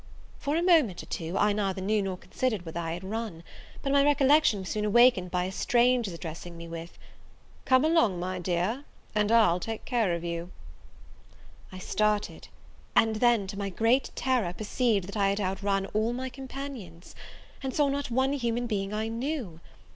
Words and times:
For 0.39 0.55
a 0.55 0.63
moment 0.63 1.03
or 1.03 1.05
two 1.05 1.37
I 1.37 1.53
neither 1.53 1.79
knew 1.79 2.01
nor 2.01 2.17
considered 2.17 2.65
whither 2.65 2.79
I 2.79 2.93
had 2.93 3.03
run; 3.03 3.43
but 3.83 3.93
my 3.93 4.03
recollection 4.03 4.61
was 4.61 4.69
soon 4.69 4.83
awakened 4.83 5.29
by 5.29 5.43
a 5.43 5.51
stranger's 5.51 6.15
addressing 6.15 6.57
me 6.57 6.67
with, 6.67 6.97
"Come 7.65 7.85
along 7.85 8.13
with 8.13 8.17
me, 8.21 8.21
my 8.21 8.39
dear, 8.39 8.83
and 9.13 9.31
I'll 9.31 9.59
take 9.59 9.85
care 9.85 10.15
of 10.15 10.23
you." 10.23 10.49
I 11.71 11.77
started; 11.77 12.47
and 12.95 13.17
then, 13.17 13.45
to 13.45 13.59
my 13.59 13.69
great 13.69 14.09
terror, 14.15 14.53
perceived 14.53 15.05
that 15.07 15.17
I 15.17 15.29
had 15.29 15.39
outrun 15.39 15.85
all 15.93 16.13
my 16.13 16.29
companions, 16.29 17.13
and 17.61 17.71
saw 17.71 17.87
not 17.87 18.09
one 18.09 18.33
human 18.33 18.65
being 18.65 18.93
I 18.95 19.07
knew! 19.07 19.59